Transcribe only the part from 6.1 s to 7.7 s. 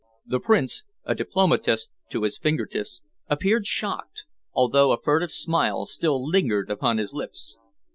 lingered upon his lips.